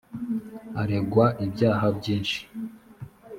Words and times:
aregwa 0.81 1.25
ibyaha 1.45 1.85
byishi. 1.97 2.41